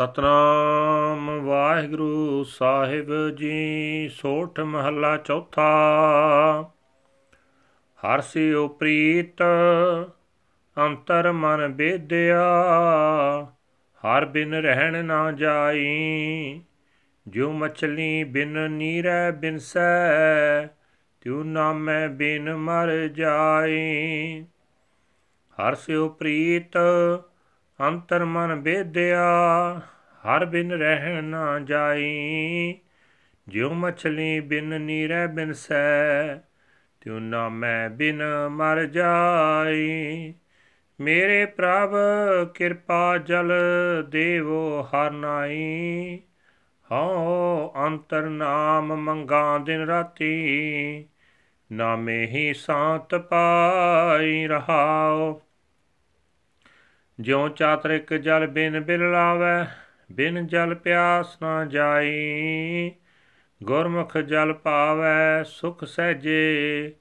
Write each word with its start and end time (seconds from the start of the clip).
ਸਤਨਾਮ 0.00 1.40
ਵਾਹਿਗੁਰੂ 1.40 2.44
ਸਾਹਿਬ 2.44 3.30
ਜੀ, 3.30 4.08
ਸੋਠ 4.08 4.60
ਮਹੱਲਾ 4.60 5.16
ਚੌਥਾ। 5.16 5.70
ਹਰ 7.98 8.20
ਸਿਓ 8.20 8.68
ਪ੍ਰੀਤ, 8.68 9.42
ਅੰਤਰ 10.78 11.32
ਮਨ 11.32 11.68
ਬੇਦਿਆ, 11.68 12.42
ਹਰ 14.04 14.24
ਬਿਨ 14.24 14.54
ਰਹਿਣ 14.54 15.04
ਨਾ 15.04 15.32
ਜਾਈ। 15.32 16.62
ਜੋ 17.28 17.52
ਮਛਲੀ 17.52 18.24
ਬਿਨ 18.24 18.70
ਨੀਰੈ 18.70 19.30
ਬਿਨਸੈ, 19.30 20.66
ਤਿਉ 21.20 21.42
ਨਾਮੈ 21.42 22.08
ਬਿਨ 22.08 22.54
ਮਰ 22.54 23.08
ਜਾਈ। 23.08 24.44
ਹਰ 25.58 25.74
ਸਿਓ 25.74 26.08
ਪ੍ਰੀਤ 26.08 26.76
ਅੰਤਰ 27.80 28.24
ਮਨ 28.24 28.60
ਬੇਦਿਆ, 28.60 29.24
ਹਰ 30.26 30.44
ਬਿਨ 30.44 30.72
ਰਹਿ 30.72 31.22
ਨਾ 31.22 31.58
ਜਾਈ। 31.58 32.74
ਜਿਉ 33.48 33.70
ਮਛਲੀ 33.70 34.40
ਬਿਨ 34.40 34.80
ਨੀਰੇ 34.80 35.26
ਬਿਨ 35.26 35.52
ਸੈ, 35.52 36.34
ਤਿਉ 37.00 37.18
ਨਾ 37.18 37.48
ਮੈਂ 37.48 37.90
ਬਿਨ 37.90 38.22
ਮਰ 38.48 38.84
ਜਾਈ। 38.84 40.34
ਮੇਰੇ 41.00 41.46
ਪ੍ਰਭ, 41.46 41.94
ਕਿਰਪਾ 42.54 43.18
ਜਲ 43.18 43.52
ਦੇਵੋ 44.08 44.82
ਹਰ 44.82 45.10
ਨਾਈ। 45.10 46.20
ਹਉ 46.92 47.72
ਅੰਤਰ 47.86 48.22
ਨਾਮ 48.22 48.96
ਮੰਗਾ 48.96 49.58
ਦਿਨ 49.58 49.80
ਰਾਤੀ, 49.80 51.04
ਨਾਮੇ 51.72 52.26
ਹੀ 52.26 52.54
ਸਾਤ 52.54 53.14
ਪਾਈ 53.14 54.46
ਰਹਾਓ 54.46 55.42
ਜਿਉ 57.20 57.48
ਚਾਤਰਿਕ 57.48 58.14
ਜਲ 58.14 58.46
ਬਿਨ 58.46 58.80
ਬਿਲ 58.80 59.10
ਲਾਵੇ, 59.10 59.66
ਬਿਨ 60.12 60.46
ਜਲ 60.46 60.74
ਪਿਆਸ 60.74 61.38
ਨਾ 61.42 61.64
ਜਾਈ। 61.64 62.92
ਗੁਰਮੁਖ 63.62 64.18
ਜਲ 64.18 64.52
ਪਾਵੇ, 64.52 65.44
ਸੁਖ 65.44 65.84
ਸਹਜੇ, 65.84 66.92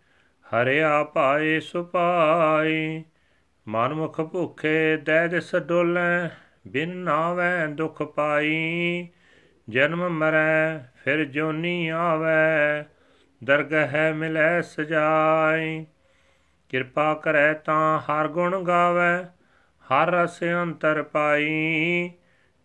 ਹਰਿਆ 0.45 1.03
ਪਾਏ 1.03 1.59
ਸੁਪਾਈ। 1.59 3.03
ਮਨਮੁਖ 3.67 4.21
ਭੁਖੇ 4.21 4.97
ਦੈ 4.97 5.27
ਦਿਸ 5.27 5.55
ਡੋਲੇ 5.55 6.29
ਬਿਨ 6.67 6.97
ਨਾਵੇ 6.97 7.73
ਦੁਖ 7.73 8.03
ਪਾਈ। 8.03 9.07
ਜਨਮ 9.69 10.09
ਮਰੈ, 10.09 10.79
ਫਿਰ 11.03 11.25
ਜੋਨੀ 11.25 11.89
ਆਵੇ, 11.89 12.83
ਦਰਗਹਿ 13.43 14.13
ਮਿਲੈ 14.13 14.61
ਸਜਾਈ। 14.61 15.85
ਕਿਰਪਾ 16.69 17.13
ਕਰੈ 17.13 17.53
ਤਾਂ 17.53 17.99
ਹਰ 17.99 18.27
ਗੁਣ 18.27 18.63
ਗਾਵੇ 18.63 19.38
ਹਰ 19.89 20.11
ਰਸ 20.11 20.43
ਅੰਤਰ 20.43 21.03
ਪਾਈ, 21.03 22.11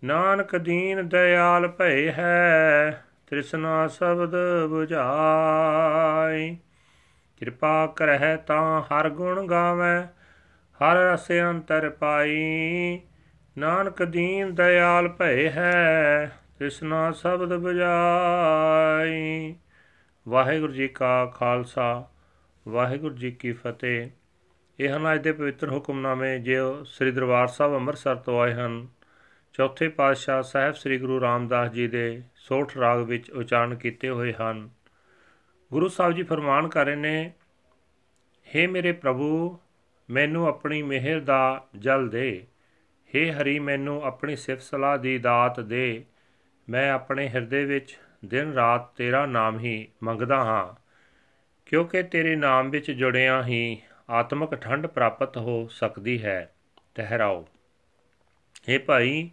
ਨਾਨਕ 0.05 0.56
ਦੀਨ 0.56 1.08
ਦਇਆਲ 1.08 1.69
ਭਏ 1.69 2.12
ਹੈ, 2.12 3.05
ਤ੍ਰਿਸ਼ਨਾ 3.27 3.89
ਸ਼ਬਦ 3.89 4.34
부ਝਾਈ 4.72 6.56
ਕਿਰਪਾ 7.36 7.86
ਕਰਹਿ 7.86 8.36
ਤਾਂ 8.36 8.83
ਹਰ 8.83 9.08
ਗੁਣ 9.08 9.47
ਗਾਵੇ, 9.47 10.06
ਹਰ 10.80 10.97
ਰਸ 10.97 11.30
ਅੰਤਰ 11.30 11.91
ਪਾਈ, 11.91 13.00
ਨਾਨਕ 13.58 14.02
ਦੀਨ 14.02 14.55
ਦਇਆਲ 14.55 15.08
ਭਏ 15.08 15.50
ਹੈ, 15.50 16.33
ਤ੍ਰਿਸ਼ਨਾ 16.58 17.12
ਸ਼ਬਦ 17.12 17.55
부ਝਾਈ 17.55 19.55
ਵਾਹਿਗੁਰੂ 20.28 20.72
ਜੀ 20.72 20.89
ਕਾ 20.89 21.27
ਖਾਲਸਾ, 21.27 22.08
ਵਾਹਿਗੁਰੂ 22.69 23.14
ਜੀ 23.14 23.30
ਕੀ 23.30 23.52
ਫਤਿਹ। 23.52 24.11
ਇਹ 24.80 24.89
ਹਨ 24.89 25.12
ਅੱਜ 25.14 25.20
ਦੇ 25.22 25.33
ਪਵਿੱਤਰ 25.33 25.70
ਹੁਕਮਨਾਮੇ, 25.70 26.39
ਜੋ 26.39 26.84
ਸ੍ਰੀ 26.84 27.11
ਦਰਬਾਰ 27.11 27.47
ਸਾਹਿਬ 27.47 27.75
ਅੰਮ੍ਰਿਤਸਰ 27.75 28.17
ਤੋਂ 28.17 28.41
ਆਏ 28.41 28.53
ਹਨ। 28.53 28.86
ਚੌਥੇ 29.55 29.89
ਪਾਤਸ਼ਾਹ 29.89 30.42
ਸਾਹਿਬ 30.42 30.75
ਸ੍ਰੀ 30.75 30.98
ਗੁਰੂ 30.98 31.20
ਰਾਮਦਾਸ 31.20 31.70
ਜੀ 31.72 31.86
ਦੇ 31.89 32.22
ਸੋਠ 32.36 32.77
ਰਾਗ 32.77 33.02
ਵਿੱਚ 33.02 33.30
ਉਚਾਰਨ 33.30 33.75
ਕੀਤੇ 33.75 34.08
ਹੋਏ 34.08 34.33
ਹਨ। 34.33 34.69
ਗੁਰੂ 35.72 35.89
ਸਾਹਿਬ 35.89 36.12
ਜੀ 36.12 36.22
ਫਰਮਾਨ 36.22 36.69
ਕਰ 36.69 36.86
ਰਹੇ 36.86 36.97
ਨੇ 36.97 37.33
हे 38.46 38.70
ਮੇਰੇ 38.70 38.92
ਪ੍ਰਭੂ, 38.92 39.58
ਮੈਨੂੰ 40.11 40.46
ਆਪਣੀ 40.46 40.83
ਮਿਹਰ 40.83 41.20
ਦਾ 41.20 41.67
ਜਲ 41.79 42.08
ਦੇ। 42.08 42.46
हे 43.08 43.33
ਹਰੀ, 43.33 43.58
ਮੈਨੂੰ 43.58 44.02
ਆਪਣੀ 44.02 44.36
ਸਿਫਤ 44.36 44.63
ਸਲਾਹ 44.63 44.98
ਦੀ 44.98 45.17
ਦਾਤ 45.18 45.61
ਦੇ। 45.61 46.05
ਮੈਂ 46.68 46.90
ਆਪਣੇ 46.92 47.29
ਹਿਰਦੇ 47.29 47.64
ਵਿੱਚ 47.64 47.98
ਦਿਨ 48.24 48.52
ਰਾਤ 48.52 48.95
ਤੇਰਾ 48.96 49.24
ਨਾਮ 49.27 49.58
ਹੀ 49.58 49.89
ਮੰਗਦਾ 50.02 50.45
ਹਾਂ, 50.45 50.74
ਕਿਉਂਕਿ 51.67 52.02
ਤੇਰੇ 52.02 52.36
ਨਾਮ 52.36 52.70
ਵਿੱਚ 52.70 52.90
ਜੁੜਿਆ 52.90 53.42
ਹੀ 53.42 53.77
ਆਤਮਿਕ 54.10 54.54
ਠੰਡ 54.54 54.86
ਪ੍ਰਾਪਤ 54.86 55.36
ਹੋ 55.36 55.68
ਸਕਦੀ 55.68 56.24
ਹੈ। 56.24 56.54
ਤਹਿਰਾਓ 56.94 57.48
ਇਹ 58.68 58.80
ਭਾਈ, 58.80 59.30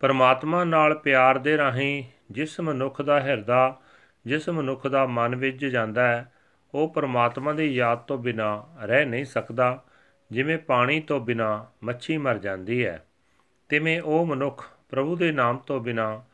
ਪਰਮਾਤਮਾ 0.00 0.64
ਨਾਲ 0.64 0.98
ਪਿਆਰ 0.98 1.38
ਦੇ 1.38 1.56
ਰਾਹੀਂ 1.56 2.04
ਜਿਸ 2.30 2.60
ਮਨੁੱਖ 2.60 3.02
ਦਾ 3.02 3.20
ਹਿਰਦਾ, 3.20 3.80
ਜਿਸ 4.26 4.48
ਮਨੁੱਖ 4.48 4.86
ਦਾ 4.86 5.06
ਮਨ 5.06 5.36
ਵਿੱਚ 5.36 5.66
ਜਾਂਦਾ 5.66 6.06
ਹੈ, 6.06 6.32
ਉਹ 6.74 6.88
ਪਰਮਾਤਮਾ 6.88 7.52
ਦੀ 7.52 7.66
ਯਾਦ 7.74 7.98
ਤੋਂ 7.98 8.18
ਬਿਨਾ 8.18 8.66
ਰਹਿ 8.82 9.04
ਨਹੀਂ 9.04 9.24
ਸਕਦਾ, 9.24 9.84
ਜਿਵੇਂ 10.30 10.58
ਪਾਣੀ 10.58 11.00
ਤੋਂ 11.00 11.20
ਬਿਨਾ 11.20 11.66
ਮੱਛੀ 11.84 12.16
ਮਰ 12.16 12.38
ਜਾਂਦੀ 12.38 12.86
ਹੈ। 12.86 13.06
ਤਿਵੇਂ 13.68 14.00
ਉਹ 14.00 14.26
ਮਨੁੱਖ 14.26 14.70
ਪ੍ਰਭੂ 14.90 15.16
ਦੇ 15.16 15.32
ਨਾਮ 15.32 15.56
ਤੋਂ 15.56 15.80
ਬਿਨਾ 15.80 16.24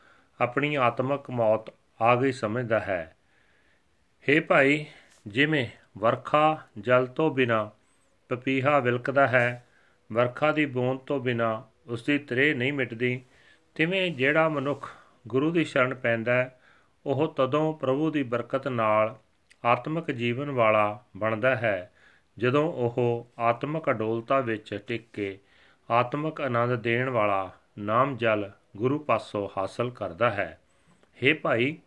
ਆਪਣੀ 0.41 0.75
ਆਤਮਿਕ 0.75 1.29
ਮੌਤ 1.29 1.73
ਆ 2.01 2.15
ਗਈ 2.15 2.31
ਸਮਝਦਾ 2.31 2.79
ਹੈ। 2.79 3.15
हे 4.29 4.43
ਭਾਈ, 4.43 4.85
ਜਿਵੇਂ 5.27 5.67
ਵਰਖਾ 5.99 6.57
ਜਲ 6.79 7.05
ਤੋਂ 7.05 7.31
ਬਿਨਾ 7.31 7.71
ਪਪੀਹਾ 8.29 8.79
ਵਿਲਕਦਾ 8.79 9.27
ਹੈ, 9.27 9.65
ਵਰਖਾ 10.11 10.51
ਦੀ 10.51 10.65
ਬੂੰਦ 10.65 10.99
ਤੋਂ 10.99 11.19
ਬਿਨਾ 11.19 11.63
ਉਸ 11.87 12.03
ਦੀ 12.03 12.17
ਤਰੇ 12.17 12.53
ਨਹੀਂ 12.53 12.73
ਮਿਟਦੀ, 12.73 13.21
ਤਿਵੇਂ 13.75 14.11
ਜਿਹੜਾ 14.11 14.49
ਮਨੁੱਖ 14.49 14.89
ਗੁਰੂ 15.27 15.51
ਦੀ 15.51 15.63
ਸ਼ਰਨ 15.63 15.93
ਪੈਂਦਾ 15.93 16.51
ਉਹ 17.05 17.33
ਤਦੋਂ 17.37 17.73
ਪ੍ਰਭੂ 17.73 18.11
ਦੀ 18.11 18.23
ਬਰਕਤ 18.23 18.67
ਨਾਲ 18.67 19.15
ਆਤਮਿਕ 19.65 20.11
ਜੀਵਨ 20.11 20.51
ਵਾਲਾ 20.51 21.03
ਬਣਦਾ 21.17 21.55
ਹੈ, 21.55 21.91
ਜਦੋਂ 22.37 22.73
ਉਹ 22.73 23.27
ਆਤਮਿਕ 23.39 23.89
ਅਡੋਲਤਾ 23.89 24.39
ਵਿੱਚ 24.39 24.79
ਟਿਕ 24.87 25.03
ਕੇ 25.13 25.39
ਆਤਮਿਕ 25.91 26.41
ਆਨੰਦ 26.41 26.75
ਦੇਣ 26.75 27.09
ਵਾਲਾ 27.09 27.51
ਨਾਮ 27.79 28.17
ਜਲ 28.17 28.51
ਗੁਰੂ 28.77 28.99
ਪਾਸੋਂ 28.99 29.49
ਹਾਸਲ 29.57 29.89
ਕਰਦਾ 29.89 30.29
ਹੈ। 30.29 30.59
हे 31.17 31.35
ਭਾਈ, 31.41 31.77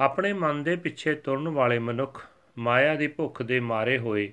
ਆਪਣੇ 0.00 0.32
ਮਨ 0.32 0.62
ਦੇ 0.62 0.76
ਪਿੱਛੇ 0.76 1.14
ਤੁਰਨ 1.14 1.48
ਵਾਲੇ 1.48 1.78
ਮਨੁੱਖ 1.78 2.26
ਮਾਇਆ 2.58 2.94
ਦੀ 2.94 3.06
ਭੁੱਖ 3.06 3.42
ਦੇ 3.42 3.60
ਮਾਰੇ 3.60 3.98
ਹੋਏ 3.98 4.32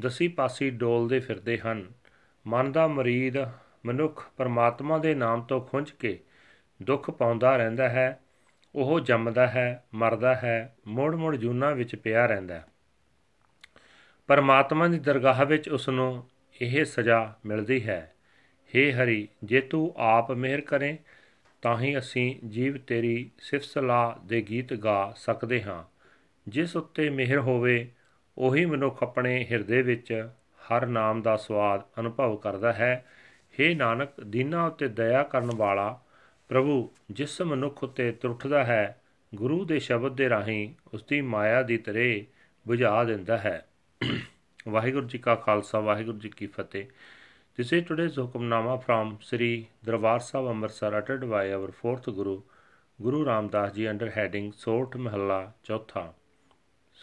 ਦਸੀ 0.00 0.28
ਪਾਸੀ 0.28 0.70
ਡੋਲਦੇ 0.70 1.20
ਫਿਰਦੇ 1.20 1.58
ਹਨ। 1.58 1.92
ਮਨ 2.46 2.72
ਦਾ 2.72 2.86
ਮਰੀਦ 2.86 3.36
ਮਨੁੱਖ 3.86 4.30
ਪਰਮਾਤਮਾ 4.36 4.98
ਦੇ 4.98 5.14
ਨਾਮ 5.14 5.42
ਤੋਂ 5.42 5.60
ਖੁੰਝ 5.60 5.90
ਕੇ 5.90 6.20
ਦੁੱਖ 6.82 7.10
ਪਾਉਂਦਾ 7.10 7.56
ਰਹਿੰਦਾ 7.56 7.88
ਹੈ। 7.88 8.20
ਉਹ 8.74 9.00
ਜੰਮਦਾ 9.00 9.46
ਹੈ, 9.46 9.84
ਮਰਦਾ 9.94 10.34
ਹੈ, 10.34 10.76
ਮੋੜ-ਮੋੜ 10.86 11.36
ਜੂਨਾ 11.36 11.70
ਵਿੱਚ 11.70 11.96
ਪਿਆ 11.96 12.26
ਰਹਿੰਦਾ 12.26 12.54
ਹੈ। 12.54 12.64
ਪਰਮਾਤਮਾ 14.26 14.88
ਦੀ 14.88 14.98
ਦਰਗਾਹ 14.98 15.46
ਵਿੱਚ 15.46 15.68
ਉਸ 15.68 15.88
ਨੂੰ 15.88 16.30
ਇਹ 16.62 16.84
ਸਜ਼ਾ 16.84 17.38
ਮਿਲਦੀ 17.46 17.86
ਹੈ। 17.86 18.14
हे 18.76 18.96
ਹਰੀ, 18.96 19.28
ਜੇ 19.44 19.60
ਤੂੰ 19.60 19.94
ਆਪ 19.96 20.32
ਮਿਹਰ 20.32 20.60
ਕਰੇ, 20.60 20.98
ਤਾਂ 21.62 21.78
ਹੀ 21.78 21.98
ਅਸੀਂ 21.98 22.48
ਜੀਵ 22.48 22.76
ਤੇਰੀ 22.76 23.30
ਸਿਫਤ 23.38 23.64
ਸਲਾਹ 23.64 24.26
ਦੇ 24.26 24.42
ਗੀਤ 24.42 24.74
ਗਾ 24.74 25.12
ਸਕਦੇ 25.16 25.62
ਹਾਂ। 25.62 25.89
ਜਿਸ 26.48 26.76
ਉੱਤੇ 26.76 27.10
ਮਿਹਰ 27.10 27.38
ਹੋਵੇ 27.38 27.90
ਉਹੀ 28.38 28.66
ਮਨੁੱਖ 28.66 29.02
ਆਪਣੇ 29.02 29.46
ਹਿਰਦੇ 29.50 29.82
ਵਿੱਚ 29.82 30.28
ਹਰ 30.40 30.86
ਨਾਮ 30.86 31.22
ਦਾ 31.22 31.36
ਸਵਾਦ 31.36 31.82
ਅਨੁਭਵ 32.00 32.36
ਕਰਦਾ 32.36 32.72
ਹੈ। 32.72 33.06
हे 33.60 33.76
ਨਾਨਕ 33.76 34.20
ਦੀਨਾ 34.20 34.66
ਉਤੇ 34.66 34.88
ਦਇਆ 34.88 35.22
ਕਰਨ 35.22 35.50
ਵਾਲਾ 35.54 36.00
ਪ੍ਰਭੂ 36.48 36.92
ਜਿਸ 37.10 37.42
ਮਨੁੱਖ 37.42 37.84
ਉਤੇ 37.84 38.12
ਤਰੁੱਠਦਾ 38.12 38.64
ਹੈ 38.64 39.02
ਗੁਰੂ 39.34 39.64
ਦੇ 39.64 39.78
ਸ਼ਬਦ 39.78 40.16
ਦੇ 40.16 40.28
ਰਾਹੀਂ 40.28 40.74
ਉਸ 40.94 41.04
ਦੀ 41.04 41.20
ਮਾਇਆ 41.20 41.62
ਦੀ 41.62 41.78
ਤਰੇ 41.78 42.26
ਬੁਝਾ 42.66 43.04
ਦਿੰਦਾ 43.04 43.38
ਹੈ। 43.38 43.68
ਵਾਹਿਗੁਰੂ 44.68 45.06
ਜੀ 45.06 45.18
ਕਾ 45.18 45.34
ਖਾਲਸਾ 45.34 45.80
ਵਾਹਿਗੁਰੂ 45.80 46.18
ਜੀ 46.18 46.28
ਕੀ 46.28 46.46
ਫਤਿਹ। 46.46 46.86
This 47.60 47.78
is 47.78 47.86
today's 47.92 48.22
hukamnama 48.22 48.74
from 48.74 49.12
Sri 49.12 49.62
Darbar 49.88 50.18
Sahib 50.18 50.48
Amritsar 50.54 50.92
uttered 51.00 51.28
by 51.28 51.44
our 51.58 51.72
fourth 51.82 52.14
Guru, 52.18 52.36
Guru 53.04 53.24
Ramdas 53.24 53.74
Ji 53.74 53.88
under 53.94 54.10
heading 54.10 54.52
Sort 54.52 54.98
Mahalla 55.02 55.52
Chautha. 55.68 56.19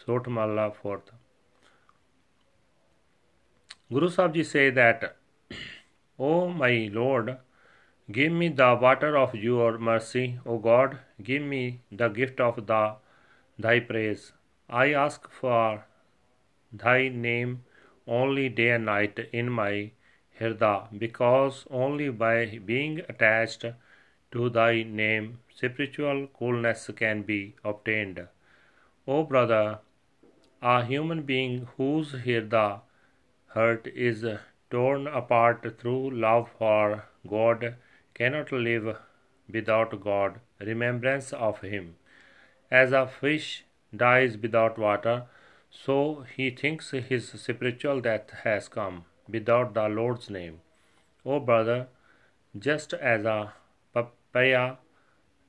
Sort 0.04 0.24
Mahalla 0.24 0.74
fourth. 0.74 1.10
Guru 3.92 4.08
Sahib 4.08 4.34
Ji 4.34 4.44
say 4.44 4.70
that, 4.70 5.16
O 6.18 6.48
my 6.48 6.88
Lord, 6.92 7.36
give 8.12 8.32
me 8.32 8.48
the 8.48 8.78
water 8.80 9.16
of 9.16 9.34
your 9.34 9.78
mercy, 9.78 10.38
O 10.46 10.58
God, 10.58 10.98
give 11.22 11.42
me 11.42 11.80
the 11.90 12.08
gift 12.08 12.40
of 12.40 12.66
the 12.66 12.96
thy 13.58 13.80
praise. 13.80 14.32
I 14.68 14.92
ask 14.92 15.28
for 15.30 15.84
thy 16.72 17.08
name 17.08 17.64
only 18.06 18.48
day 18.48 18.70
and 18.70 18.86
night 18.86 19.18
in 19.32 19.50
my 19.50 19.90
Hirda, 20.38 20.88
because 20.96 21.66
only 21.70 22.08
by 22.10 22.60
being 22.64 23.00
attached 23.08 23.64
to 24.30 24.48
thy 24.48 24.84
name 24.84 25.40
spiritual 25.52 26.28
coolness 26.28 26.88
can 26.94 27.22
be 27.22 27.56
obtained. 27.64 28.26
O 29.06 29.24
brother, 29.24 29.80
a 30.60 30.84
human 30.84 31.22
being 31.22 31.68
whose 31.76 32.12
Hirda 32.12 32.80
heart 33.48 33.86
is 33.86 34.24
torn 34.70 35.06
apart 35.06 35.78
through 35.80 36.10
love 36.10 36.48
for 36.58 37.04
God 37.28 37.76
cannot 38.14 38.50
live 38.50 38.96
without 39.50 40.00
God, 40.00 40.40
remembrance 40.60 41.32
of 41.32 41.60
Him. 41.60 41.96
As 42.70 42.92
a 42.92 43.06
fish 43.06 43.64
dies 43.96 44.36
without 44.36 44.78
water, 44.78 45.26
so 45.70 46.24
he 46.34 46.50
thinks 46.50 46.90
his 46.90 47.28
spiritual 47.28 48.00
death 48.00 48.30
has 48.42 48.68
come 48.68 49.04
without 49.28 49.74
the 49.74 49.88
Lord's 49.88 50.28
name. 50.28 50.60
O 51.24 51.40
brother, 51.40 51.88
just 52.58 52.92
as 52.94 53.24
a 53.24 53.54
papaya 53.94 54.76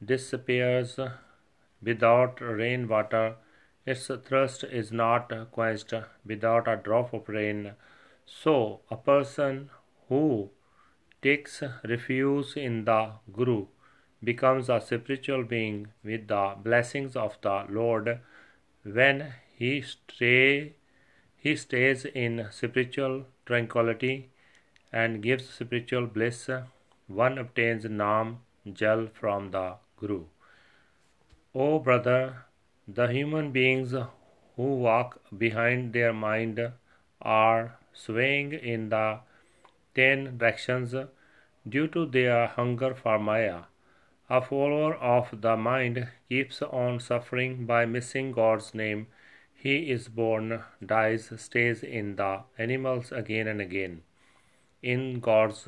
disappears 0.04 1.00
without 1.82 2.40
rainwater, 2.42 3.36
its 3.92 4.08
thirst 4.30 4.64
is 4.64 4.92
not 4.92 5.32
quenched 5.52 5.94
without 6.26 6.68
a 6.68 6.76
drop 6.76 7.14
of 7.14 7.28
rain. 7.28 7.72
So, 8.26 8.82
a 8.92 8.98
person 8.98 9.70
who 10.08 10.52
takes 11.22 11.64
refuge 11.84 12.56
in 12.56 12.86
the 12.86 13.14
Guru 13.34 13.66
becomes 14.24 14.70
a 14.70 14.80
spiritual 14.80 15.44
being 15.44 15.88
with 16.04 16.28
the 16.28 16.56
blessings 16.64 17.16
of 17.16 17.38
the 17.42 17.66
Lord. 17.70 18.20
When 18.84 19.34
he 19.58 19.82
stay, 19.82 20.76
he 21.36 21.56
stays 21.56 22.06
in 22.06 22.48
spiritual 22.52 23.26
tranquility 23.46 24.30
and 24.92 25.24
gives 25.24 25.50
spiritual 25.50 26.06
bliss. 26.08 26.50
One 27.08 27.38
obtains 27.38 27.86
Nam 27.86 28.40
Jal 28.72 29.08
from 29.14 29.52
the 29.52 29.76
Guru. 29.98 30.26
O 31.56 31.80
brother, 31.80 32.46
the 32.96 33.08
human 33.08 33.52
beings 33.52 33.94
who 34.56 34.76
walk 34.84 35.22
behind 35.38 35.94
their 35.94 36.12
mind 36.12 36.60
are 37.22 37.78
swaying 37.94 38.54
in 38.54 38.90
the 38.90 39.20
ten 39.94 40.38
directions 40.38 40.96
due 41.68 41.88
to 41.88 42.06
their 42.06 42.48
hunger 42.48 42.96
for 42.96 43.20
Maya. 43.20 43.60
A 44.30 44.42
follower 44.42 44.96
of 44.96 45.42
the 45.42 45.56
mind 45.58 46.08
keeps 46.30 46.62
on 46.62 47.00
suffering 47.00 47.66
by 47.66 47.86
missing 47.86 48.32
God's 48.32 48.74
name. 48.74 49.08
He 49.54 49.92
is 49.92 50.08
born, 50.08 50.64
dies, 50.86 51.32
stays 51.38 51.84
in 51.84 52.16
the 52.16 52.44
animals 52.58 53.12
again 53.12 53.48
and 53.48 53.62
again. 53.62 54.02
In 54.82 55.20
God's 55.20 55.68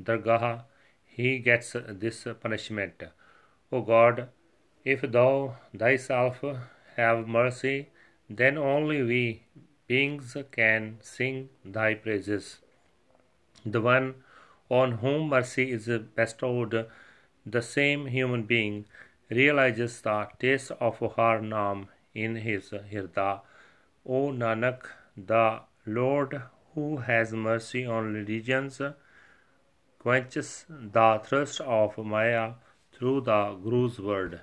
dargah, 0.00 0.64
he 1.06 1.38
gets 1.38 1.74
this 1.88 2.26
punishment. 2.40 3.02
O 3.72 3.80
God, 3.80 4.28
if 4.94 5.00
thou 5.14 5.56
thyself 5.76 6.42
have 6.96 7.26
mercy, 7.26 7.88
then 8.30 8.56
only 8.56 9.02
we 9.02 9.42
beings 9.88 10.36
can 10.52 10.96
sing 11.00 11.48
thy 11.64 11.94
praises. 11.94 12.58
The 13.64 13.80
one 13.80 14.14
on 14.68 14.92
whom 15.02 15.28
mercy 15.28 15.72
is 15.72 15.88
bestowed, 16.14 16.86
the 17.44 17.62
same 17.62 18.06
human 18.06 18.44
being, 18.44 18.86
realizes 19.28 20.00
the 20.02 20.28
taste 20.38 20.70
of 20.80 20.98
Har 21.16 21.40
Nam 21.40 21.88
in 22.14 22.36
his 22.36 22.70
hirda. 22.70 23.40
O 24.06 24.30
Nanak, 24.30 24.82
the 25.16 25.60
Lord 25.84 26.42
who 26.74 26.98
has 26.98 27.32
mercy 27.32 27.84
on 27.84 28.12
religions 28.14 28.80
quenches 29.98 30.64
the 30.68 31.20
thirst 31.24 31.60
of 31.60 31.98
Maya 31.98 32.52
through 32.92 33.22
the 33.22 33.40
Guru's 33.64 33.98
word. 33.98 34.42